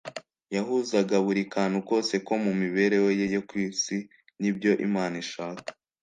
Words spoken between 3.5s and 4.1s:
isi